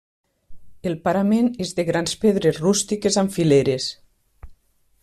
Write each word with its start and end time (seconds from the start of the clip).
El 0.91 0.95
parament 1.07 1.51
és 1.65 1.75
de 1.81 1.85
grans 1.91 2.17
pedres 2.25 2.59
rústiques 2.65 3.21
amb 3.25 3.39
fileres. 3.39 3.93